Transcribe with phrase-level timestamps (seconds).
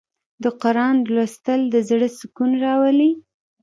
[0.43, 3.11] د قرآن لوستل د زړه سکون راولي.